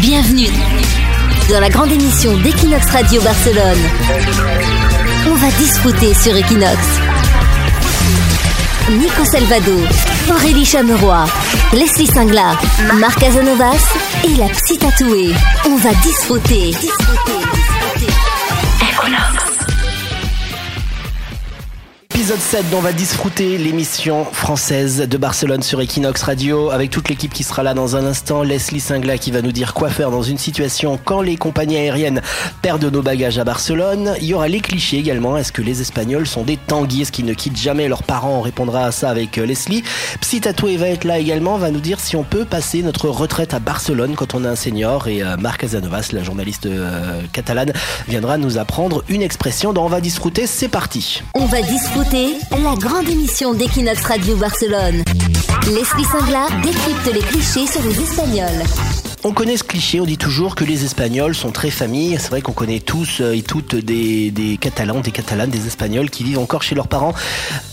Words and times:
Bienvenue 0.00 0.48
dans 1.50 1.60
la 1.60 1.68
grande 1.68 1.90
émission 1.90 2.36
d'Equinox 2.38 2.86
Radio 2.90 3.20
Barcelone. 3.20 3.78
On 5.26 5.34
va 5.34 5.50
discuter 5.58 6.14
sur 6.14 6.36
Equinox. 6.36 6.78
Nico 8.90 9.24
Salvado, 9.24 9.72
Aurélie 10.30 10.64
Chameroy, 10.64 11.24
Leslie 11.72 12.06
Singla, 12.06 12.56
Marc 12.94 13.18
Casanovas 13.18 13.92
et 14.24 14.36
la 14.36 14.48
psy 14.48 14.78
tatouée. 14.78 15.34
On 15.66 15.76
va 15.76 15.90
disfruter. 16.02 16.70
Épisode 22.28 22.62
7 22.62 22.70
dont 22.70 22.76
on 22.76 22.82
va 22.82 22.92
disfruter 22.92 23.56
l'émission 23.56 24.26
française 24.26 25.08
de 25.08 25.16
Barcelone 25.16 25.62
sur 25.62 25.80
Equinox 25.80 26.22
Radio 26.22 26.68
avec 26.68 26.90
toute 26.90 27.08
l'équipe 27.08 27.32
qui 27.32 27.42
sera 27.42 27.62
là 27.62 27.72
dans 27.72 27.96
un 27.96 28.04
instant. 28.04 28.42
Leslie 28.42 28.80
Singla 28.80 29.16
qui 29.16 29.30
va 29.30 29.40
nous 29.40 29.50
dire 29.50 29.72
quoi 29.72 29.88
faire 29.88 30.10
dans 30.10 30.22
une 30.22 30.36
situation 30.36 31.00
quand 31.02 31.22
les 31.22 31.36
compagnies 31.38 31.78
aériennes 31.78 32.20
perdent 32.60 32.84
nos 32.84 33.00
bagages 33.00 33.38
à 33.38 33.44
Barcelone. 33.44 34.14
Il 34.20 34.26
y 34.26 34.34
aura 34.34 34.46
les 34.46 34.60
clichés 34.60 34.98
également. 34.98 35.38
Est-ce 35.38 35.52
que 35.52 35.62
les 35.62 35.80
Espagnols 35.80 36.26
sont 36.26 36.42
des 36.42 36.58
tanguis? 36.58 37.00
Est-ce 37.00 37.12
qu'ils 37.12 37.24
ne 37.24 37.32
quittent 37.32 37.56
jamais 37.56 37.88
leurs 37.88 38.02
parents? 38.02 38.36
On 38.36 38.42
répondra 38.42 38.84
à 38.84 38.92
ça 38.92 39.08
avec 39.08 39.38
euh, 39.38 39.46
Leslie. 39.46 39.82
Psy 40.20 40.42
Tatoué 40.42 40.76
va 40.76 40.88
être 40.88 41.04
là 41.04 41.18
également. 41.18 41.56
Va 41.56 41.70
nous 41.70 41.80
dire 41.80 41.98
si 41.98 42.14
on 42.14 42.24
peut 42.24 42.44
passer 42.44 42.82
notre 42.82 43.08
retraite 43.08 43.54
à 43.54 43.58
Barcelone 43.58 44.16
quand 44.16 44.34
on 44.34 44.44
est 44.44 44.48
un 44.48 44.56
senior. 44.56 45.08
Et 45.08 45.22
euh, 45.22 45.38
Marc 45.38 45.62
Casanovas, 45.62 46.10
la 46.12 46.22
journaliste 46.22 46.66
euh, 46.66 47.22
catalane, 47.32 47.72
viendra 48.06 48.36
nous 48.36 48.58
apprendre 48.58 49.02
une 49.08 49.22
expression 49.22 49.72
dont 49.72 49.86
on 49.86 49.88
va 49.88 50.02
disfruter. 50.02 50.46
C'est 50.46 50.68
parti. 50.68 51.22
On 51.32 51.46
va 51.46 51.62
disfruter 51.62 52.17
la 52.64 52.74
grande 52.74 53.08
émission 53.08 53.54
d'Equinox 53.54 54.04
Radio 54.04 54.36
Barcelone. 54.36 55.04
Leslie 55.66 56.04
Singla 56.04 56.48
décrypte 56.62 57.14
les 57.14 57.20
clichés 57.20 57.66
sur 57.66 57.80
les 57.82 58.00
Espagnols. 58.02 58.64
On 59.22 59.32
connaît 59.32 59.56
ce 59.56 59.62
cliché, 59.62 60.00
on 60.00 60.04
dit 60.04 60.18
toujours 60.18 60.56
que 60.56 60.64
les 60.64 60.84
Espagnols 60.84 61.34
sont 61.36 61.52
très 61.52 61.70
familles. 61.70 62.16
C'est 62.18 62.30
vrai 62.30 62.40
qu'on 62.40 62.52
connaît 62.52 62.80
tous 62.80 63.20
euh, 63.20 63.36
et 63.36 63.42
toutes 63.42 63.76
des, 63.76 64.30
des, 64.32 64.56
Catalans, 64.56 65.00
des 65.00 65.12
Catalanes, 65.12 65.50
des 65.50 65.66
Espagnols 65.66 66.10
qui 66.10 66.24
vivent 66.24 66.40
encore 66.40 66.62
chez 66.62 66.74
leurs 66.74 66.88
parents 66.88 67.14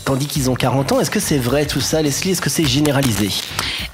tandis 0.04 0.26
qu'ils 0.26 0.48
ont 0.48 0.54
40 0.54 0.92
ans. 0.92 1.00
Est-ce 1.00 1.10
que 1.10 1.20
c'est 1.20 1.38
vrai 1.38 1.66
tout 1.66 1.80
ça, 1.80 2.00
Leslie? 2.00 2.30
Est-ce 2.30 2.42
que 2.42 2.50
c'est 2.50 2.66
généralisé? 2.66 3.30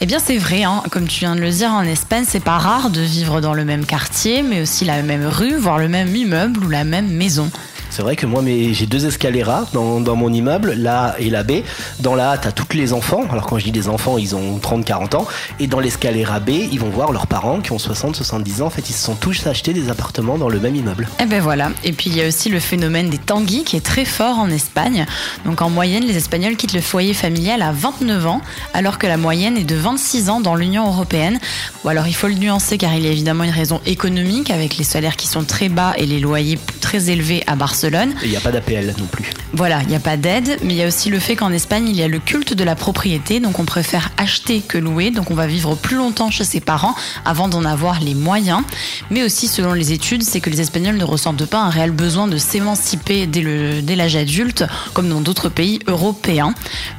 Eh 0.03 0.07
bien, 0.07 0.19
c'est 0.19 0.39
vrai. 0.39 0.65
Hein. 0.65 0.83
Comme 0.91 1.07
tu 1.07 1.21
viens 1.21 1.35
de 1.35 1.41
le 1.41 1.51
dire, 1.51 1.71
en 1.71 1.83
Espagne, 1.83 2.25
c'est 2.29 2.45
pas 2.45 2.59
rare 2.59 2.91
de 2.91 3.01
vivre 3.01 3.41
dans 3.41 3.55
le 3.55 3.65
même 3.65 3.87
quartier, 3.87 4.43
mais 4.43 4.61
aussi 4.61 4.85
la 4.85 5.03
même 5.03 5.27
rue, 5.27 5.57
voire 5.57 5.79
le 5.79 5.89
même 5.89 6.15
immeuble 6.15 6.65
ou 6.65 6.69
la 6.69 6.85
même 6.85 7.09
maison. 7.09 7.51
C'est 7.93 8.01
vrai 8.01 8.17
que 8.17 8.25
moi, 8.25 8.43
j'ai 8.47 8.87
deux 8.87 9.05
escaleras 9.05 9.67
dans, 9.75 10.17
mon 10.17 10.33
immeuble, 10.33 10.73
la 10.79 11.15
et 11.19 11.29
la 11.29 11.43
B. 11.43 11.61
Dans 12.01 12.15
la 12.15 12.31
A, 12.31 12.39
t'as 12.39 12.51
tous 12.51 12.75
les 12.75 12.95
enfants. 12.95 13.25
Alors 13.31 13.47
quand 13.47 13.59
je 13.59 13.65
dis 13.65 13.71
des 13.71 13.87
enfants, 13.87 14.17
ils 14.17 14.35
ont 14.35 14.59
30, 14.59 14.83
40 14.87 15.15
ans. 15.15 15.27
Et 15.61 15.67
dans 15.67 15.79
l'escalera 15.79 16.41
B, 16.41 16.53
ils 16.73 16.81
vont 16.81 16.89
voir 16.89 17.13
leurs 17.13 17.27
parents 17.27 17.61
qui 17.61 17.71
ont 17.71 17.79
60, 17.79 18.17
70 18.17 18.63
ans. 18.63 18.67
En 18.69 18.71
fait, 18.71 18.89
ils 18.89 18.95
se 18.95 19.05
sont 19.05 19.15
tous 19.15 19.47
achetés 19.47 19.75
des 19.75 19.91
appartements 19.91 20.39
dans 20.39 20.49
le 20.49 20.59
même 20.59 20.75
immeuble. 20.75 21.07
Et 21.19 21.25
eh 21.25 21.27
ben 21.27 21.43
voilà. 21.43 21.71
Et 21.85 21.93
puis 21.93 22.09
il 22.09 22.17
y 22.17 22.23
a 22.23 22.29
aussi 22.29 22.49
le 22.49 22.61
phénomène 22.61 23.11
des 23.11 23.19
tanguis 23.19 23.63
qui 23.63 23.77
est 23.77 23.85
très 23.85 24.07
fort 24.07 24.39
en 24.39 24.49
Espagne. 24.49 25.05
Donc 25.45 25.61
en 25.61 25.69
moyenne, 25.69 26.05
les 26.07 26.17
Espagnols 26.17 26.57
quittent 26.57 26.73
le 26.73 26.81
foyer 26.81 27.13
familial 27.13 27.61
à 27.61 27.73
29 27.73 28.27
ans, 28.27 28.41
alors 28.73 28.97
que 28.97 29.07
la 29.07 29.19
moyenne 29.19 29.59
est 29.59 29.65
de 29.65 29.77
26 29.77 30.31
ans 30.31 30.41
dans 30.41 30.55
l'Union 30.55 30.87
européenne. 30.87 31.39
Ou 31.85 31.91
alors 31.91 32.07
il 32.07 32.15
faut 32.15 32.29
le 32.29 32.37
nuancer 32.37 32.79
car 32.79 32.95
il 32.95 33.05
y 33.05 33.07
a 33.07 33.11
évidemment 33.11 33.45
une 33.45 33.51
raison 33.51 33.83
économique 33.85 34.51
avec 34.51 34.79
les 34.79 34.85
salaires 34.85 35.17
qui 35.17 35.27
sont 35.27 35.45
très 35.45 35.69
bas 35.69 35.93
et 35.99 36.07
les 36.07 36.21
loyers 36.21 36.59
très 36.83 37.09
élevés 37.09 37.43
à 37.47 37.57
Barcelone. 37.57 38.13
Il 38.23 38.29
n'y 38.29 38.37
a 38.37 38.41
pas 38.41 38.53
d'APL 38.53 38.95
non 38.99 39.07
plus. 39.07 39.31
Voilà, 39.55 39.81
il 39.83 39.89
n'y 39.89 39.95
a 39.95 40.01
pas 40.01 40.19
d'aide, 40.19 40.59
mais 40.63 40.75
il 40.75 40.77
y 40.77 40.83
a 40.83 40.87
aussi 40.87 41.09
le 41.09 41.19
fait 41.19 41.37
qu'en 41.37 41.51
Espagne, 41.51 41.89
il 41.89 41.97
y 41.97 42.03
a 42.03 42.09
le 42.09 42.19
culte 42.19 42.53
de 42.53 42.65
la 42.65 42.75
propriété, 42.75 43.41
donc 43.41 43.59
on 43.59 43.65
préfère 43.65 44.11
acheter 44.19 44.61
que 44.61 44.77
louer, 44.77 45.11
donc 45.11 45.31
on 45.31 45.35
va 45.35 45.47
vivre 45.47 45.75
plus 45.75 45.97
longtemps 45.97 46.31
chez 46.31 46.45
ses 46.45 46.61
parents 46.61 46.95
avant 47.25 47.49
d'en 47.49 47.65
avoir 47.65 48.01
les 48.01 48.15
moyens. 48.15 48.63
Mais 49.11 49.23
aussi, 49.23 49.49
selon 49.49 49.73
les 49.73 49.93
études, 49.93 50.23
c'est 50.23 50.41
que 50.41 50.51
les 50.51 50.61
Espagnols 50.61 50.97
ne 50.97 51.05
ressentent 51.05 51.47
pas 51.47 51.61
un 51.61 51.71
réel 51.71 51.93
besoin 51.93 52.27
de 52.27 52.37
s'émanciper 52.37 53.27
dès 53.27 53.97
l'âge 53.97 54.17
adulte, 54.17 54.65
comme 54.93 55.09
dans 55.09 55.21
d'autres 55.21 55.49
pays 55.49 55.79
européens. 55.87 56.55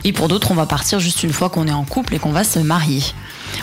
Et 0.06 0.14
pour 0.14 0.30
d'autres, 0.30 0.52
on 0.52 0.56
va 0.56 0.66
partir 0.66 1.00
juste 1.00 1.24
une 1.24 1.34
fois 1.34 1.50
qu'on 1.50 1.68
est 1.68 1.72
en 1.72 1.84
couple 1.84 2.16
et 2.16 2.20
qu'on 2.20 2.32
va 2.32 2.44
se 2.44 2.60
marier. 2.60 3.04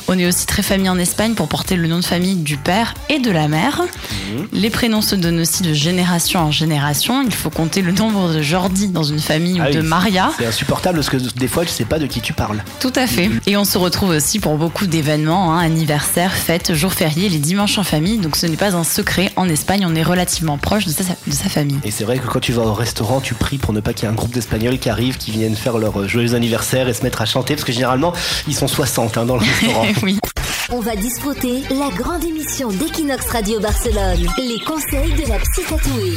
On 0.08 0.18
est 0.18 0.26
aussi 0.26 0.46
très 0.46 0.62
famille 0.62 0.88
en 0.88 0.98
Espagne 0.98 1.34
pour 1.34 1.48
porter 1.48 1.76
le 1.76 1.88
nom 1.88 1.98
de 1.98 2.04
famille 2.04 2.36
du 2.36 2.56
père 2.56 2.94
et 3.08 3.18
de 3.18 3.30
la 3.30 3.48
mère. 3.48 3.82
Mhm. 3.82 4.48
Les 4.52 4.70
prénoms 4.70 5.02
se 5.02 5.14
donnent 5.14 5.40
aussi 5.40 5.62
de 5.62 5.72
génération 5.72 6.40
en 6.40 6.50
génération. 6.50 7.22
Il 7.22 7.32
faut 7.32 7.50
compter 7.50 7.82
le 7.82 7.92
nombre 7.92 8.32
de 8.32 8.42
Jordi 8.42 8.88
dans 8.88 9.02
une 9.02 9.20
famille 9.20 9.60
ou 9.60 9.64
ah 9.66 9.70
de 9.70 9.80
Maria. 9.80 10.32
C'est 10.38 10.46
insupportable 10.46 10.96
parce 10.96 11.10
que 11.10 11.16
des 11.16 11.48
fois 11.48 11.64
tu 11.64 11.70
sais 11.70 11.84
pas 11.84 11.98
de 11.98 12.06
qui 12.06 12.20
tu 12.20 12.32
parles. 12.32 12.62
Tout 12.80 12.92
à 12.96 13.06
fait. 13.06 13.30
Et 13.46 13.56
on 13.56 13.64
se 13.64 13.78
retrouve 13.78 14.10
aussi 14.10 14.38
pour 14.38 14.56
beaucoup 14.56 14.86
d'événements, 14.86 15.54
hein, 15.54 15.58
anniversaires, 15.58 16.32
fêtes, 16.32 16.74
jours 16.74 16.92
fériés, 16.92 17.28
les 17.28 17.38
dimanches 17.38 17.78
en 17.78 17.84
famille. 17.84 18.18
Donc 18.18 18.36
ce 18.36 18.46
n'est 18.46 18.56
pas 18.56 18.74
un 18.74 18.84
secret. 18.84 19.32
En 19.36 19.48
Espagne, 19.48 19.84
on 19.86 19.94
est 19.94 20.02
relativement 20.02 20.58
proche 20.58 20.86
de 20.86 20.92
sa, 20.92 21.04
de 21.04 21.32
sa 21.32 21.48
famille. 21.48 21.78
Et 21.84 21.90
c'est 21.90 22.04
vrai 22.04 22.18
que 22.18 22.26
quand 22.26 22.40
tu 22.40 22.52
vas 22.52 22.62
au 22.62 22.74
restaurant, 22.74 23.20
tu 23.20 23.34
pries 23.34 23.58
pour 23.58 23.72
ne 23.72 23.80
pas 23.80 23.92
qu'il 23.92 24.04
y 24.04 24.06
ait 24.06 24.12
un 24.12 24.16
groupe 24.16 24.32
d'Espagnols 24.32 24.78
qui 24.78 24.88
arrivent, 24.88 25.18
qui 25.18 25.30
viennent 25.30 25.56
faire 25.56 25.78
leur 25.78 26.08
joyeux 26.08 26.34
anniversaire 26.34 26.88
et 26.88 26.94
se 26.94 27.02
mettre 27.02 27.22
à 27.22 27.26
chanter 27.26 27.54
parce 27.54 27.64
que 27.64 27.72
généralement 27.72 28.12
ils 28.48 28.54
sont 28.54 28.68
60 28.68 29.16
hein, 29.16 29.24
dans 29.24 29.36
le 29.36 29.42
restaurant. 29.60 29.86
oui. 30.02 30.39
On 30.72 30.78
va 30.78 30.94
discuter 30.94 31.62
la 31.70 31.90
grande 31.90 32.22
émission 32.22 32.68
d'Equinox 32.68 33.26
Radio 33.26 33.58
Barcelone. 33.58 34.24
Les 34.38 34.60
conseils 34.60 35.12
de 35.14 35.28
la 35.28 35.38
psy 35.40 35.62
tatouée. 35.68 36.12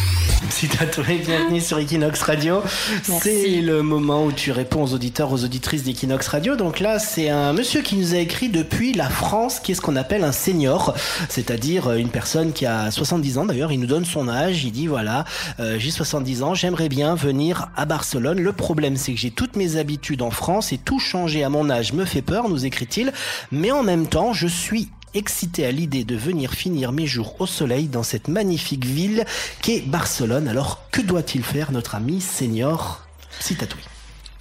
Psy 0.50 0.68
tatouée, 0.68 1.24
bienvenue 1.26 1.60
sur 1.60 1.80
Equinox 1.80 2.22
Radio. 2.22 2.62
C'est 3.02 3.62
le 3.62 3.82
moment 3.82 4.26
où 4.26 4.32
tu 4.32 4.52
réponds 4.52 4.84
aux 4.84 4.94
auditeurs, 4.94 5.32
aux 5.32 5.44
auditrices 5.44 5.84
d'Equinox 5.84 6.28
Radio. 6.28 6.56
Donc 6.56 6.80
là, 6.80 7.00
c'est 7.00 7.30
un 7.30 7.54
monsieur 7.54 7.82
qui 7.82 7.96
nous 7.96 8.14
a 8.14 8.18
écrit 8.18 8.50
depuis 8.50 8.94
la 8.94 9.10
France, 9.10 9.60
qui 9.60 9.72
est 9.72 9.76
ce 9.76 9.82
qu'on 9.82 9.96
appelle 9.96 10.24
un 10.24 10.32
senior, 10.32 10.94
c'est-à-dire 11.30 11.94
une 11.94 12.10
personne 12.10 12.54
qui 12.54 12.68
a 12.68 12.92
70 12.92 13.40
ans. 13.40 13.46
D'ailleurs, 13.46 13.72
il 13.72 13.80
nous 13.80 13.88
donne 13.88 14.06
son 14.06 14.30
âge. 14.30 14.64
Il 14.64 14.72
dit 14.72 14.86
voilà, 14.86 15.26
euh, 15.60 15.78
j'ai 15.80 15.90
70 15.90 16.44
ans, 16.44 16.54
j'aimerais 16.54 16.90
bien 16.90 17.16
venir 17.16 17.70
à 17.76 17.86
Barcelone. 17.86 18.40
Le 18.40 18.54
problème, 18.54 18.98
c'est 18.98 19.14
que 19.14 19.20
j'ai 19.20 19.32
toutes 19.32 19.56
mes 19.56 19.78
habitudes 19.78 20.22
en 20.22 20.32
France 20.32 20.72
et 20.74 20.78
tout 20.78 21.00
changer 21.00 21.44
à 21.44 21.50
mon 21.50 21.72
âge 21.72 21.94
me 21.94 22.06
fait 22.06 22.22
peur, 22.22 22.50
nous 22.50 22.66
écrit-il. 22.66 23.12
Mais 23.52 23.72
en 23.72 23.82
même 23.82 24.06
temps, 24.06 24.34
je 24.34 24.43
suis 24.48 24.90
excité 25.14 25.66
à 25.66 25.72
l'idée 25.72 26.04
de 26.04 26.16
venir 26.16 26.54
finir 26.54 26.92
mes 26.92 27.06
jours 27.06 27.36
au 27.40 27.46
soleil 27.46 27.88
dans 27.88 28.04
cette 28.04 28.28
magnifique 28.28 28.86
ville 28.86 29.26
qu'est 29.62 29.82
Barcelone. 29.82 30.48
Alors, 30.48 30.82
que 30.92 31.02
doit-il 31.02 31.44
faire 31.44 31.72
notre 31.72 31.96
ami 31.96 32.22
senior 32.22 33.02
Citatouille 33.40 33.84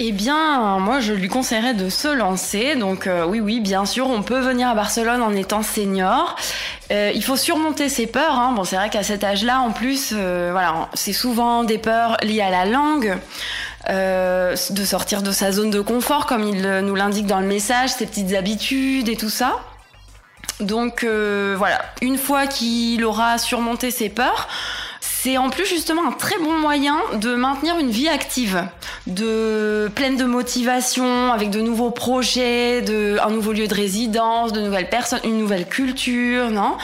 eh 0.04 0.10
bien, 0.10 0.80
moi, 0.80 0.98
je 0.98 1.12
lui 1.12 1.28
conseillerais 1.28 1.74
de 1.74 1.88
se 1.88 2.08
lancer. 2.08 2.74
Donc, 2.74 3.06
euh, 3.06 3.24
oui, 3.24 3.38
oui, 3.38 3.60
bien 3.60 3.84
sûr, 3.84 4.08
on 4.08 4.22
peut 4.22 4.40
venir 4.40 4.68
à 4.68 4.74
Barcelone 4.74 5.22
en 5.22 5.32
étant 5.32 5.62
senior. 5.62 6.34
Euh, 6.90 7.12
il 7.14 7.22
faut 7.22 7.36
surmonter 7.36 7.88
ses 7.88 8.08
peurs. 8.08 8.34
Hein. 8.36 8.52
Bon, 8.56 8.64
c'est 8.64 8.74
vrai 8.74 8.90
qu'à 8.90 9.04
cet 9.04 9.22
âge-là, 9.22 9.60
en 9.60 9.70
plus, 9.70 10.10
euh, 10.12 10.48
voilà, 10.50 10.88
c'est 10.94 11.12
souvent 11.12 11.62
des 11.62 11.78
peurs 11.78 12.16
liées 12.24 12.40
à 12.40 12.50
la 12.50 12.64
langue. 12.64 13.16
De 13.88 14.84
sortir 14.84 15.22
de 15.22 15.32
sa 15.32 15.50
zone 15.50 15.70
de 15.70 15.80
confort, 15.80 16.26
comme 16.26 16.44
il 16.44 16.62
nous 16.62 16.94
l'indique 16.94 17.26
dans 17.26 17.40
le 17.40 17.46
message, 17.46 17.90
ses 17.90 18.06
petites 18.06 18.32
habitudes 18.32 19.08
et 19.08 19.16
tout 19.16 19.28
ça. 19.28 19.58
Donc 20.60 21.04
euh, 21.04 21.54
voilà, 21.58 21.80
une 22.00 22.18
fois 22.18 22.46
qu'il 22.46 23.04
aura 23.04 23.38
surmonté 23.38 23.90
ses 23.90 24.08
peurs, 24.08 24.48
c'est 25.00 25.38
en 25.38 25.50
plus 25.50 25.66
justement 25.66 26.06
un 26.08 26.12
très 26.12 26.36
bon 26.38 26.58
moyen 26.58 26.96
de 27.14 27.36
maintenir 27.36 27.78
une 27.78 27.90
vie 27.90 28.08
active, 28.08 28.64
de 29.06 29.88
pleine 29.94 30.16
de 30.16 30.24
motivation, 30.24 31.32
avec 31.32 31.50
de 31.50 31.60
nouveaux 31.60 31.90
projets, 31.90 32.82
de 32.82 33.18
un 33.22 33.30
nouveau 33.30 33.52
lieu 33.52 33.68
de 33.68 33.74
résidence, 33.74 34.52
de 34.52 34.60
nouvelles 34.60 34.88
personnes, 34.88 35.20
une 35.24 35.38
nouvelle 35.38 35.68
culture, 35.68 36.50
non? 36.50 36.76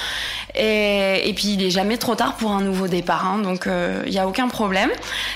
Et, 0.54 1.32
puis 1.36 1.54
il 1.54 1.62
est 1.62 1.70
jamais 1.70 1.98
trop 1.98 2.14
tard 2.14 2.34
pour 2.36 2.50
un 2.52 2.60
nouveau 2.60 2.88
départ, 2.88 3.26
hein, 3.26 3.38
donc 3.38 3.62
il 3.66 3.72
euh, 3.72 4.04
n'y 4.08 4.18
a 4.18 4.26
aucun 4.26 4.48
problème. 4.48 4.90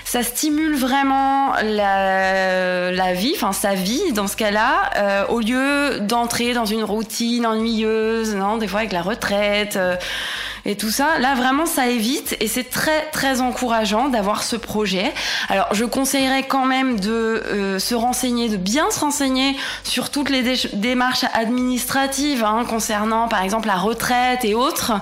Ça 0.05 0.23
stimule 0.23 0.75
vraiment 0.75 1.53
la, 1.63 2.91
la 2.91 3.13
vie, 3.13 3.33
enfin 3.35 3.53
sa 3.53 3.75
vie 3.75 4.13
dans 4.13 4.27
ce 4.27 4.37
cas-là, 4.37 4.91
euh, 4.97 5.27
au 5.29 5.41
lieu 5.41 6.01
d'entrer 6.01 6.55
dans 6.55 6.65
une 6.65 6.85
routine 6.85 7.47
ennuyeuse, 7.47 8.35
non, 8.35 8.57
des 8.57 8.67
fois 8.67 8.81
avec 8.81 8.93
la 8.93 9.03
retraite. 9.03 9.77
Euh, 9.77 9.97
et 10.65 10.77
tout 10.77 10.91
ça. 10.91 11.19
Là, 11.19 11.35
vraiment, 11.35 11.67
ça 11.67 11.89
évite 11.89 12.37
et 12.41 12.47
c'est 12.47 12.69
très, 12.71 13.11
très 13.11 13.41
encourageant 13.41 14.09
d'avoir 14.09 14.43
ce 14.43 14.57
projet. 14.57 15.13
Alors, 15.49 15.69
je 15.73 15.85
conseillerais 15.85 16.45
quand 16.45 16.67
même 16.67 17.01
de 17.01 17.11
euh, 17.11 17.79
se 17.79 17.95
renseigner, 17.95 18.49
de 18.49 18.57
bien 18.57 18.91
se 18.91 19.01
renseigner 19.01 19.57
sur 19.85 20.11
toutes 20.11 20.31
les 20.31 20.55
démarches 20.73 21.25
administratives 21.35 22.45
hein, 22.45 22.65
concernant, 22.69 23.29
par 23.29 23.43
exemple, 23.43 23.67
la 23.69 23.77
retraite 23.77 24.45
et 24.45 24.55
autres. 24.55 24.93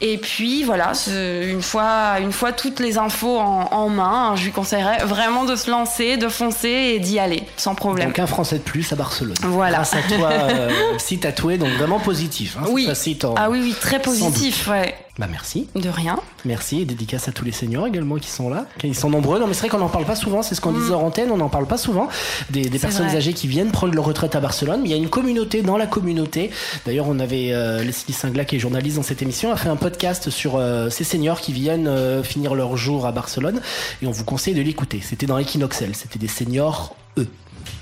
Et 0.00 0.18
puis 0.18 0.64
voilà, 0.64 0.92
une 1.08 1.62
fois, 1.62 2.18
une 2.20 2.32
fois 2.32 2.52
toutes 2.52 2.80
les 2.80 2.98
infos 2.98 3.38
en, 3.38 3.88
main, 3.88 4.32
hein, 4.32 4.36
je 4.36 4.44
lui 4.44 4.50
conseillerais 4.50 5.04
vraiment 5.04 5.44
de 5.44 5.56
se 5.56 5.70
lancer, 5.70 6.16
de 6.16 6.28
foncer 6.28 6.94
et 6.94 6.98
d'y 6.98 7.18
aller 7.18 7.44
sans 7.56 7.74
problème. 7.74 8.08
Donc 8.08 8.18
un 8.18 8.26
Français 8.26 8.58
de 8.58 8.62
plus 8.62 8.92
à 8.92 8.96
Barcelone. 8.96 9.36
Voilà. 9.42 9.76
Grâce 9.76 9.94
à 9.94 10.02
toi, 10.02 10.30
euh, 10.30 10.70
si 10.98 11.18
tatoué, 11.18 11.58
donc 11.58 11.70
vraiment 11.70 12.00
positif. 12.00 12.56
Hein, 12.58 12.66
oui. 12.70 12.88
ah 13.36 13.50
oui, 13.50 13.60
oui, 13.62 13.74
très 13.80 14.00
positif, 14.00 14.68
ouais. 14.68 14.94
Bah 15.18 15.28
merci. 15.30 15.68
De 15.76 15.88
rien. 15.88 16.18
Merci 16.44 16.80
et 16.80 16.84
dédicace 16.84 17.28
à 17.28 17.32
tous 17.32 17.44
les 17.44 17.52
seniors 17.52 17.86
également 17.86 18.16
qui 18.16 18.28
sont 18.28 18.50
là. 18.50 18.66
Ils 18.82 18.96
sont 18.96 19.10
nombreux. 19.10 19.38
Non 19.38 19.46
mais 19.46 19.54
c'est 19.54 19.60
vrai 19.60 19.68
qu'on 19.68 19.78
n'en 19.78 19.88
parle 19.88 20.06
pas 20.06 20.16
souvent, 20.16 20.42
c'est 20.42 20.56
ce 20.56 20.60
qu'on 20.60 20.72
disait 20.72 20.90
mm. 20.90 20.96
en 20.96 21.02
antenne, 21.06 21.30
on 21.30 21.36
n'en 21.36 21.48
parle 21.48 21.66
pas 21.66 21.76
souvent. 21.76 22.08
Des, 22.50 22.68
personnes 22.70 23.06
âgées 23.06 23.32
qui 23.32 23.46
viennent 23.46 23.70
prendre 23.70 23.94
leur 23.94 24.04
retraite 24.04 24.34
à 24.34 24.40
Barcelone. 24.40 24.80
Mais 24.82 24.88
il 24.88 24.90
y 24.90 24.94
a 24.94 24.98
une 24.98 25.08
communauté 25.08 25.62
dans 25.62 25.76
la 25.76 25.86
communauté. 25.86 26.50
D'ailleurs 26.84 27.06
on 27.08 27.20
avait 27.20 27.52
euh, 27.52 27.84
Leslie 27.84 28.12
Singla 28.12 28.44
qui 28.44 28.56
est 28.56 28.58
journaliste 28.58 28.96
dans 28.96 29.04
cette 29.04 29.22
émission, 29.22 29.52
a 29.52 29.56
fait 29.56 29.68
un 29.68 29.76
podcast 29.76 30.30
sur 30.30 30.56
euh, 30.56 30.90
ces 30.90 31.04
seniors 31.04 31.40
qui 31.40 31.52
viennent 31.52 31.86
euh, 31.86 32.24
finir 32.24 32.56
leur 32.56 32.76
jour 32.76 33.06
à 33.06 33.12
Barcelone. 33.12 33.60
Et 34.02 34.08
on 34.08 34.10
vous 34.10 34.24
conseille 34.24 34.54
de 34.54 34.62
l'écouter. 34.62 35.00
C'était 35.00 35.26
dans 35.26 35.38
Equinoxel, 35.38 35.94
c'était 35.94 36.18
des 36.18 36.28
seniors, 36.28 36.96
eux, 37.18 37.28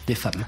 des 0.07 0.15
femmes. 0.15 0.45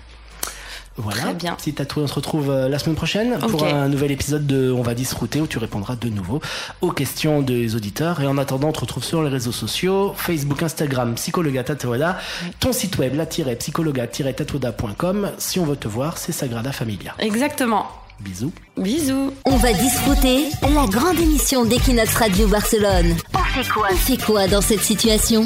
Voilà. 0.97 1.23
Très 1.23 1.35
bien. 1.35 1.57
Si 1.59 1.75
tatoué, 1.75 2.05
on 2.05 2.07
se 2.07 2.15
retrouve 2.15 2.51
euh, 2.51 2.69
la 2.69 2.79
semaine 2.79 2.95
prochaine 2.95 3.39
pour 3.39 3.65
un 3.65 3.89
nouvel 3.89 4.13
épisode 4.13 4.47
de 4.47 4.71
On 4.71 4.83
va 4.83 4.95
disrouter 4.95 5.41
où 5.41 5.47
tu 5.47 5.59
répondras 5.59 5.97
de 5.97 6.09
nouveau 6.09 6.41
aux 6.81 6.93
questions 6.93 7.43
des 7.43 7.75
auditeurs. 7.75 8.21
Et 8.21 8.27
en 8.27 8.39
attendant, 8.39 8.69
on 8.69 8.73
te 8.73 8.81
retrouve 8.81 9.05
sur 9.05 9.23
les 9.23 9.31
réseaux 9.31 9.53
sociaux, 9.53 10.15
Facebook, 10.17 10.63
Instagram, 10.63 11.15
Psychologa 11.15 11.65
Tatoada, 11.65 12.19
ton 12.61 12.73
site 12.73 12.99
web, 12.99 13.15
la-psychologa-tatoada.com. 13.17 15.31
Si 15.39 15.59
on 15.59 15.65
veut 15.65 15.77
te 15.77 15.89
voir, 15.89 16.19
c'est 16.19 16.33
Sagrada 16.33 16.73
Familia. 16.73 17.15
Exactement. 17.19 17.87
Bisous. 18.21 18.53
Bisous. 18.77 19.33
On 19.45 19.57
va 19.57 19.73
disfruter 19.73 20.49
la 20.63 20.87
grande 20.87 21.19
émission 21.19 21.65
d'Equinox 21.65 22.15
Radio 22.15 22.47
Barcelone. 22.47 23.17
On 23.35 23.39
fait 23.39 23.69
quoi? 23.69 23.89
On 23.91 23.97
fait 23.97 24.25
quoi 24.25 24.47
dans 24.47 24.61
cette 24.61 24.83
situation? 24.83 25.45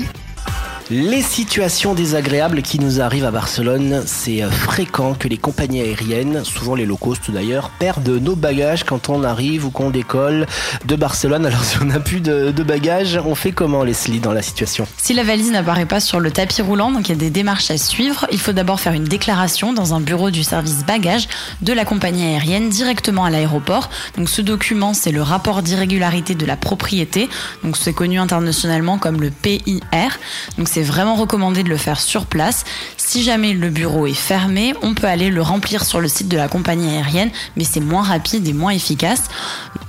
Les 0.90 1.20
situations 1.20 1.92
désagréables 1.92 2.62
qui 2.62 2.78
nous 2.78 3.02
arrivent 3.02 3.26
à 3.26 3.30
Barcelone, 3.30 4.02
c'est 4.06 4.42
euh, 4.42 4.50
fréquent 4.50 5.12
que 5.12 5.28
les 5.28 5.36
compagnies 5.36 5.82
aériennes, 5.82 6.44
souvent 6.44 6.74
les 6.74 6.86
low 6.86 6.96
cost 6.96 7.30
d'ailleurs, 7.30 7.68
perdent 7.78 8.08
nos 8.08 8.34
bagages 8.34 8.84
quand 8.84 9.10
on 9.10 9.22
arrive 9.22 9.66
ou 9.66 9.70
qu'on 9.70 9.90
décolle 9.90 10.46
de 10.86 10.96
Barcelone. 10.96 11.44
Alors 11.44 11.62
si 11.64 11.76
on 11.82 11.84
n'a 11.84 12.00
plus 12.00 12.20
de, 12.20 12.62
bagages, 12.62 13.20
on 13.22 13.34
fait 13.34 13.52
comment 13.52 13.84
Leslie 13.84 14.20
dans 14.20 14.32
la 14.32 14.40
situation? 14.40 14.86
Si 14.96 15.12
la 15.12 15.24
valise 15.24 15.50
n'apparaît 15.50 15.84
pas 15.84 16.00
sur 16.00 16.20
le 16.20 16.30
tapis 16.30 16.62
roulant, 16.62 16.90
donc 16.90 17.08
il 17.08 17.12
y 17.12 17.14
a 17.14 17.18
des 17.18 17.30
démarches 17.30 17.70
à 17.70 17.76
suivre, 17.76 18.26
il 18.32 18.40
faut 18.40 18.52
d'abord 18.52 18.80
faire 18.80 18.94
une 18.94 19.04
déclaration 19.04 19.74
dans 19.74 19.92
un 19.92 20.00
bureau 20.00 20.30
du 20.30 20.42
service 20.42 20.86
bagages 20.86 21.28
de 21.60 21.74
la 21.74 21.84
compagnie 21.84 22.24
aérienne 22.24 22.70
directement 22.70 23.26
à 23.26 23.30
l'aéroport. 23.30 23.90
Donc 24.16 24.30
ce 24.30 24.40
document, 24.40 24.94
c'est 24.94 25.12
le 25.12 25.20
rapport 25.22 25.62
d'irrégularité 25.62 26.34
de 26.34 26.46
la 26.46 26.56
propriété. 26.56 27.28
Donc 27.62 27.76
c'est 27.76 27.92
connu 27.92 28.18
internationalement 28.18 28.96
comme 28.96 29.20
le 29.20 29.30
PIR. 29.30 30.18
Donc 30.56 30.68
c'est 30.68 30.77
vraiment 30.82 31.14
recommandé 31.14 31.62
de 31.62 31.68
le 31.68 31.76
faire 31.76 32.00
sur 32.00 32.26
place. 32.26 32.64
Si 32.96 33.22
jamais 33.22 33.52
le 33.52 33.70
bureau 33.70 34.06
est 34.06 34.14
fermé, 34.14 34.74
on 34.82 34.94
peut 34.94 35.06
aller 35.06 35.30
le 35.30 35.42
remplir 35.42 35.84
sur 35.84 36.00
le 36.00 36.08
site 36.08 36.28
de 36.28 36.36
la 36.36 36.48
compagnie 36.48 36.96
aérienne, 36.96 37.30
mais 37.56 37.64
c'est 37.64 37.80
moins 37.80 38.02
rapide 38.02 38.46
et 38.46 38.52
moins 38.52 38.70
efficace. 38.70 39.24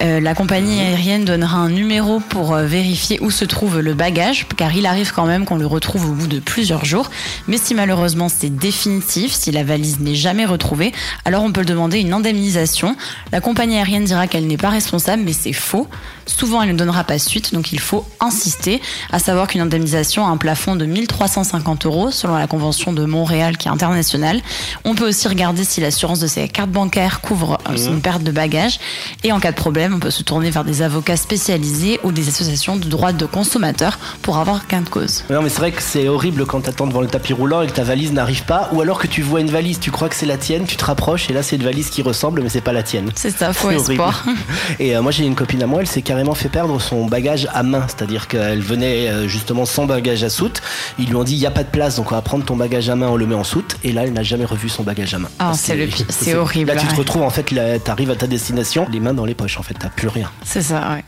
Euh, 0.01 0.19
la 0.19 0.33
compagnie 0.33 0.80
aérienne 0.80 1.25
donnera 1.25 1.57
un 1.57 1.69
numéro 1.69 2.19
pour 2.19 2.53
euh, 2.53 2.65
vérifier 2.65 3.19
où 3.21 3.31
se 3.31 3.45
trouve 3.45 3.80
le 3.80 3.94
bagage, 3.94 4.47
car 4.56 4.74
il 4.74 4.86
arrive 4.86 5.12
quand 5.13 5.25
même 5.25 5.45
qu'on 5.45 5.57
le 5.57 5.65
retrouve 5.65 6.09
au 6.09 6.13
bout 6.13 6.27
de 6.27 6.39
plusieurs 6.39 6.86
jours. 6.86 7.09
Mais 7.47 7.57
si 7.57 7.75
malheureusement 7.75 8.30
c'est 8.30 8.56
définitif, 8.56 9.33
si 9.33 9.51
la 9.51 9.63
valise 9.63 10.00
n'est 10.00 10.15
jamais 10.15 10.45
retrouvée, 10.45 10.94
alors 11.25 11.44
on 11.44 11.51
peut 11.51 11.65
demander 11.65 12.00
une 12.00 12.13
indemnisation. 12.13 12.95
La 13.31 13.41
compagnie 13.41 13.77
aérienne 13.77 14.06
dira 14.06 14.27
qu'elle 14.27 14.47
n'est 14.47 14.57
pas 14.57 14.69
responsable, 14.69 15.24
mais 15.24 15.33
c'est 15.33 15.53
faux. 15.53 15.88
Souvent, 16.29 16.61
elle 16.61 16.69
ne 16.69 16.77
donnera 16.77 17.03
pas 17.03 17.19
suite, 17.19 17.53
donc 17.53 17.71
il 17.71 17.79
faut 17.79 18.05
insister, 18.19 18.81
à 19.11 19.19
savoir 19.19 19.47
qu'une 19.47 19.61
indemnisation 19.61 20.25
a 20.25 20.29
un 20.29 20.37
plafond 20.37 20.75
de 20.75 20.85
1350 20.85 21.85
euros 21.85 22.11
selon 22.11 22.35
la 22.35 22.47
convention 22.47 22.93
de 22.93 23.05
Montréal 23.05 23.57
qui 23.57 23.67
est 23.67 23.71
internationale. 23.71 24.41
On 24.85 24.95
peut 24.95 25.07
aussi 25.07 25.27
regarder 25.27 25.63
si 25.63 25.81
l'assurance 25.81 26.19
de 26.19 26.27
ses 26.27 26.47
cartes 26.47 26.69
bancaires 26.69 27.21
couvre 27.21 27.57
euh, 27.67 27.73
mmh. 27.73 27.93
une 27.93 28.01
perte 28.01 28.23
de 28.23 28.31
bagages. 28.31 28.79
Et 29.23 29.31
en 29.31 29.39
cas 29.39 29.51
de 29.51 29.57
problème, 29.57 29.93
on 29.95 29.99
peut 29.99 30.11
se 30.11 30.23
tourner 30.23 30.49
vers 30.51 30.63
des 30.63 30.81
avocats 30.81 31.17
spécialisés 31.17 31.99
ou 32.03 32.11
des 32.11 32.27
associations 32.29 32.75
de 32.75 32.87
droits 32.87 33.13
de 33.13 33.25
consommateurs 33.25 33.97
pour 34.21 34.37
avoir 34.37 34.67
gain 34.67 34.81
de 34.81 34.89
cause. 34.89 35.23
Non, 35.29 35.41
mais 35.41 35.49
c'est 35.49 35.59
vrai 35.59 35.71
que 35.71 35.81
c'est 35.81 36.07
horrible 36.07 36.45
quand 36.45 36.61
tu 36.61 36.69
attends 36.69 36.87
devant 36.87 37.01
le 37.01 37.07
tapis 37.07 37.33
roulant 37.33 37.61
et 37.61 37.67
que 37.67 37.73
ta 37.73 37.83
valise 37.83 38.13
n'arrive 38.13 38.43
pas, 38.43 38.69
ou 38.73 38.81
alors 38.81 38.99
que 38.99 39.07
tu 39.07 39.21
vois 39.21 39.41
une 39.41 39.49
valise, 39.49 39.79
tu 39.79 39.91
crois 39.91 40.09
que 40.09 40.15
c'est 40.15 40.25
la 40.25 40.37
tienne, 40.37 40.65
tu 40.65 40.77
te 40.77 40.85
rapproches 40.85 41.29
et 41.29 41.33
là 41.33 41.43
c'est 41.43 41.55
une 41.55 41.63
valise 41.63 41.89
qui 41.89 42.01
ressemble, 42.01 42.41
mais 42.41 42.49
c'est 42.49 42.61
pas 42.61 42.73
la 42.73 42.83
tienne. 42.83 43.11
C'est 43.15 43.35
ça, 43.35 43.53
faux 43.53 43.71
espoir. 43.71 44.25
Et 44.79 44.95
euh, 44.95 45.01
moi 45.01 45.11
j'ai 45.11 45.25
une 45.25 45.35
copine 45.35 45.63
à 45.63 45.67
moi, 45.67 45.81
elle 45.81 45.87
s'est 45.87 46.01
carrément 46.01 46.19
fait 46.33 46.50
perdre 46.50 46.80
son 46.80 47.06
bagage 47.06 47.48
à 47.54 47.63
main, 47.63 47.86
c'est-à-dire 47.88 48.27
qu'elle 48.27 48.62
venait 48.62 49.07
euh, 49.07 49.27
justement 49.27 49.66
sans 49.66 49.86
bagage 49.86 50.24
à 50.24 50.30
soute. 50.30 50.62
Ils 50.98 51.07
lui 51.07 51.16
ont 51.16 51.24
dit 51.24 51.33
il 51.33 51.39
y 51.39 51.45
a 51.45 51.51
pas 51.51 51.63
de 51.63 51.69
place, 51.69 51.95
donc 51.95 52.12
on 52.12 52.16
va 52.16 52.21
prendre 52.21 52.45
ton 52.45 52.56
bagage 52.56 52.89
à 52.89 52.95
main, 52.95 53.07
on 53.07 53.16
le 53.16 53.25
met 53.25 53.36
en 53.36 53.44
soute. 53.44 53.77
Et 53.83 53.92
là, 53.92 54.04
elle 54.04 54.13
n'a 54.13 54.24
jamais 54.24 54.45
revu 54.45 54.69
son 54.69 54.83
bagage 54.83 55.13
à 55.13 55.19
main. 55.19 55.30
Ah, 55.39 55.54
c'est 55.56 55.75
le 55.75 55.88
c'est 56.10 56.36
horrible. 56.36 56.71
Là, 56.71 56.80
tu 56.80 56.88
te 56.88 56.95
retrouves 56.95 57.24
en 57.24 57.30
fait, 57.30 57.44
tu 57.44 57.57
arrives 57.60 58.12
à 58.12 58.16
ta 58.16 58.27
destination, 58.27 58.88
les 58.92 59.00
mains 59.00 59.13
dans 59.13 59.25
les 59.25 59.36
poches, 59.36 59.57
en 59.57 59.63
fait, 59.63 59.75
t'as 59.75 59.89
plus 59.89 60.07
rien. 60.07 60.30
C'est 60.44 60.62
ça, 60.62 60.95
ouais. 60.95 61.04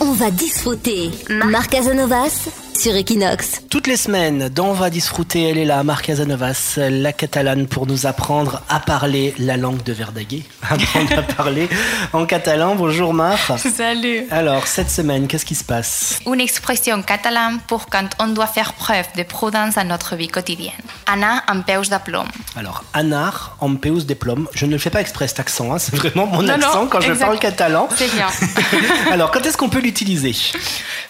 On 0.00 0.12
va 0.12 0.30
disfruter. 0.30 1.10
Marc 1.28 1.70
Casanovas 1.70 2.48
sur 2.78 2.94
Equinox. 2.94 3.62
Toutes 3.70 3.88
les 3.88 3.96
semaines, 3.96 4.48
dans 4.50 4.68
On 4.68 4.72
va 4.72 4.88
disfruter, 4.88 5.48
elle 5.48 5.58
est 5.58 5.64
là, 5.64 5.82
Marc 5.82 6.06
Casanovas, 6.06 6.76
la 6.76 7.12
catalane, 7.12 7.66
pour 7.66 7.88
nous 7.88 8.06
apprendre 8.06 8.62
à 8.68 8.78
parler 8.78 9.34
la 9.38 9.56
langue 9.56 9.82
de 9.82 9.92
Verdaguer. 9.92 10.44
Apprendre 10.62 11.18
à 11.18 11.22
parler 11.22 11.68
en 12.12 12.24
catalan. 12.26 12.76
Bonjour 12.76 13.14
Marc. 13.14 13.58
Salut. 13.58 14.26
Alors, 14.30 14.66
cette 14.66 14.90
semaine, 14.90 15.26
qu'est-ce 15.26 15.46
qui 15.46 15.56
se 15.56 15.64
passe? 15.64 16.20
Une 16.26 16.40
expression 16.40 17.02
catalane 17.02 17.58
pour 17.66 17.86
quand 17.86 18.10
on 18.20 18.28
doit 18.28 18.46
faire 18.46 18.74
preuve 18.74 19.06
de 19.16 19.22
prudence 19.24 19.74
dans 19.74 19.84
notre 19.84 20.14
vie 20.14 20.28
quotidienne. 20.28 20.74
Anar 21.06 21.42
en 21.48 21.62
peus 21.62 21.88
de 21.88 21.96
plomb. 22.04 22.26
Alors, 22.54 22.84
anar 22.92 23.56
en 23.60 23.74
peus 23.74 24.06
de 24.06 24.14
plomb. 24.14 24.46
Je 24.54 24.66
ne 24.66 24.72
le 24.72 24.78
fais 24.78 24.90
pas 24.90 25.00
exprès 25.00 25.26
cet 25.26 25.40
accent, 25.40 25.72
hein. 25.72 25.78
c'est 25.78 25.96
vraiment 25.96 26.26
mon 26.26 26.46
accent 26.46 26.86
quand 26.86 27.00
je 27.00 27.14
parle 27.14 27.38
catalan. 27.40 27.88
C'est 27.96 28.14
bien. 28.14 28.28
Alors, 29.10 29.32
quand 29.32 29.44
est-ce 29.44 29.56
qu'on 29.56 29.70
peut 29.70 29.80
l'utiliser? 29.80 30.36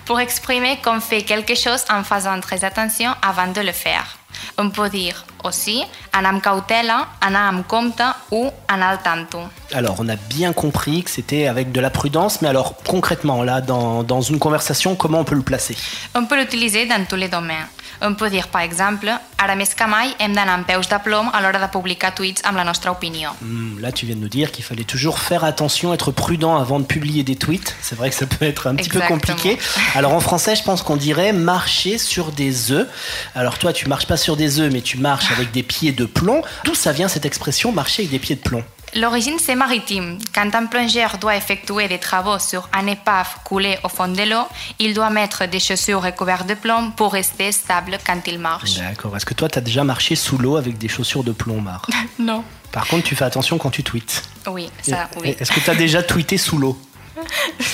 Pour 0.08 0.20
exprimer 0.20 0.78
qu'on 0.82 1.00
fait 1.00 1.20
quelque 1.20 1.54
chose 1.54 1.84
en 1.90 2.02
faisant 2.02 2.40
très 2.40 2.64
attention 2.64 3.10
avant 3.20 3.48
de 3.52 3.60
le 3.60 3.72
faire. 3.72 4.16
On 4.56 4.70
peut 4.70 4.88
dire 4.88 5.26
aussi 5.44 5.84
anar 6.12 6.32
amb 6.32 6.40
cautela, 6.40 6.96
anar 7.20 7.48
amb 7.48 7.66
compte 7.66 8.06
ou 8.30 8.48
anar 8.68 8.94
al 8.94 9.02
tanto. 9.02 9.42
Alors, 9.74 9.96
on 10.00 10.08
a 10.08 10.16
bien 10.16 10.54
compris 10.54 11.02
que 11.02 11.10
c'était 11.10 11.46
avec 11.46 11.72
de 11.72 11.80
la 11.80 11.90
prudence, 11.90 12.40
mais 12.40 12.48
alors 12.48 12.74
concrètement, 12.86 13.42
là, 13.42 13.60
dans, 13.60 14.02
dans 14.02 14.22
une 14.22 14.38
conversation, 14.38 14.96
comment 14.96 15.20
on 15.20 15.24
peut 15.24 15.34
le 15.34 15.42
placer? 15.42 15.76
On 16.14 16.24
peut 16.24 16.38
l'utiliser 16.40 16.86
dans 16.86 17.04
tous 17.04 17.16
les 17.16 17.28
domaines. 17.28 17.68
On 18.00 18.14
peut 18.14 18.30
dire, 18.30 18.48
par 18.48 18.62
exemple, 18.62 19.10
ara 19.38 19.54
més 19.58 19.74
que 19.74 19.86
mai 19.90 20.12
hem 20.22 20.34
d'anar 20.34 20.54
amb 20.58 20.66
peus 20.66 20.88
de 20.90 20.98
plom 21.02 21.30
a 21.34 21.40
l'hora 21.42 21.58
de 21.62 21.68
publicar 21.72 22.12
tweets 22.14 22.44
amb 22.46 22.58
la 22.58 22.64
nostra 22.64 22.92
opinió. 22.92 23.32
Hmm, 23.40 23.78
là, 23.80 23.92
tu 23.92 24.06
viens 24.06 24.16
de 24.16 24.20
nous 24.20 24.28
dire 24.28 24.52
qu'il 24.52 24.64
fallait 24.64 24.84
toujours 24.84 25.18
faire 25.18 25.44
attention, 25.44 25.92
être 25.94 26.12
prudent 26.12 26.56
avant 26.56 26.78
de 26.78 26.84
publier 26.84 27.24
des 27.24 27.36
tweets. 27.36 27.74
C'est 27.82 27.96
vrai 27.96 28.10
que 28.10 28.16
ça 28.16 28.26
peut 28.26 28.44
être 28.44 28.66
un 28.68 28.74
petit 28.76 28.88
peu 28.88 29.00
compliqué. 29.00 29.58
Alors 29.94 30.14
en 30.14 30.20
français, 30.20 30.54
je 30.54 30.62
pense 30.62 30.82
qu'on 30.82 30.96
dirait 30.96 31.32
marcher 31.32 31.98
sur 31.98 32.32
des 32.32 32.72
œufs. 32.72 32.88
Alors 33.34 33.58
toi, 33.58 33.72
tu 33.72 33.88
marches 33.88 34.06
pas 34.06 34.16
sur 34.16 34.36
des 34.36 34.60
œufs, 34.60 34.72
mais 34.72 34.80
tu 34.80 34.98
marches 34.98 35.30
avec 35.32 35.50
des 35.50 35.62
pieds 35.62 35.92
de 35.92 36.04
plomb. 36.04 36.42
D'où 36.64 36.74
ça 36.74 36.92
vient 36.92 37.08
cette 37.08 37.26
expression 37.26 37.72
marcher 37.72 38.02
avec 38.02 38.10
des 38.10 38.18
pieds 38.18 38.36
de 38.36 38.40
plomb? 38.40 38.64
L'origine, 38.96 39.38
c'est 39.38 39.54
maritime. 39.54 40.18
Quand 40.34 40.54
un 40.54 40.66
plongeur 40.66 41.18
doit 41.18 41.36
effectuer 41.36 41.88
des 41.88 41.98
travaux 41.98 42.38
sur 42.38 42.68
un 42.72 42.86
épave 42.86 43.28
coulée 43.44 43.78
au 43.84 43.88
fond 43.88 44.08
de 44.08 44.22
l'eau, 44.22 44.46
il 44.78 44.94
doit 44.94 45.10
mettre 45.10 45.46
des 45.46 45.60
chaussures 45.60 46.02
recouvertes 46.02 46.46
de 46.46 46.54
plomb 46.54 46.90
pour 46.92 47.12
rester 47.12 47.52
stable 47.52 47.98
quand 48.06 48.20
il 48.26 48.38
marche. 48.38 48.74
D'accord. 48.76 49.16
Est-ce 49.16 49.26
que 49.26 49.34
toi, 49.34 49.48
tu 49.48 49.58
as 49.58 49.62
déjà 49.62 49.84
marché 49.84 50.14
sous 50.14 50.38
l'eau 50.38 50.56
avec 50.56 50.78
des 50.78 50.88
chaussures 50.88 51.24
de 51.24 51.32
plomb, 51.32 51.60
Mar 51.60 51.86
Non. 52.18 52.44
Par 52.72 52.86
contre, 52.86 53.04
tu 53.04 53.16
fais 53.16 53.24
attention 53.24 53.58
quand 53.58 53.70
tu 53.70 53.82
tweets. 53.82 54.22
Oui, 54.46 54.70
ça, 54.82 55.08
oui. 55.22 55.34
Est-ce 55.38 55.52
que 55.52 55.60
tu 55.60 55.70
as 55.70 55.74
déjà 55.74 56.02
tweeté 56.02 56.36
sous 56.36 56.58
l'eau? 56.58 56.78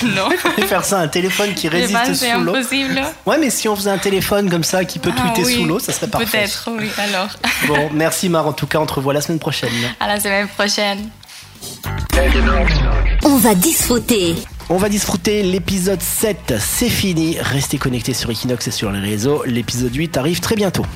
Non. 0.05 0.31
Faire 0.67 0.85
ça, 0.85 0.99
un 0.99 1.09
téléphone 1.09 1.55
qui 1.55 1.69
résiste 1.69 2.15
sous 2.15 2.41
l'eau. 2.41 2.55
C'est 2.55 2.59
impossible. 2.59 3.03
Ouais, 3.27 3.39
mais 3.39 3.51
si 3.51 3.69
on 3.69 3.77
faisait 3.77 3.91
un 3.91 3.99
téléphone 3.99 4.51
comme 4.51 4.65
ça 4.65 4.85
qui 4.85 4.99
peut 4.99 5.13
ah 5.17 5.21
tweeter 5.21 5.55
sous 5.55 5.65
l'eau, 5.65 5.79
ça 5.79 5.93
serait 5.93 6.09
parfait. 6.09 6.39
Peut-être, 6.39 6.71
oui, 6.79 6.91
alors. 6.99 7.31
Bon, 7.67 7.91
merci 7.93 8.29
Mar. 8.29 8.47
En 8.47 8.53
tout 8.53 8.67
cas, 8.67 8.79
on 8.79 8.87
te 8.87 8.95
revoit 8.95 9.15
la 9.15 9.21
semaine 9.21 9.39
prochaine. 9.39 9.71
À 10.01 10.07
la 10.07 10.21
semaine 10.21 10.49
prochaine. 10.49 11.11
On 13.25 13.37
va 13.37 13.55
disfruter. 13.55 14.35
On 14.71 14.77
va 14.77 14.89
disfruter 14.89 15.43
l'épisode 15.43 16.01
7, 16.01 16.55
c'est 16.59 16.89
fini. 16.89 17.37
Restez 17.39 17.77
connectés 17.77 18.15
sur 18.15 18.31
Equinox 18.31 18.67
et 18.67 18.71
sur 18.71 18.91
les 18.91 19.01
réseaux. 19.01 19.43
L'épisode 19.45 19.95
8 19.95 20.17
arrive 20.17 20.41
très 20.41 20.57
bientôt. 20.57 20.87